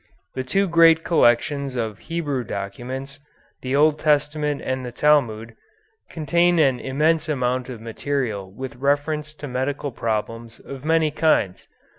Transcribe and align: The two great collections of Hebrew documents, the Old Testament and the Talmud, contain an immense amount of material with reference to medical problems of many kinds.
The 0.33 0.43
two 0.43 0.67
great 0.67 1.03
collections 1.03 1.75
of 1.75 1.99
Hebrew 1.99 2.43
documents, 2.43 3.19
the 3.61 3.75
Old 3.75 3.99
Testament 3.99 4.59
and 4.59 4.83
the 4.83 4.91
Talmud, 4.91 5.53
contain 6.09 6.57
an 6.57 6.79
immense 6.79 7.29
amount 7.29 7.69
of 7.69 7.79
material 7.81 8.51
with 8.51 8.77
reference 8.77 9.35
to 9.35 9.47
medical 9.47 9.91
problems 9.91 10.59
of 10.59 10.83
many 10.83 11.11
kinds. 11.11 11.67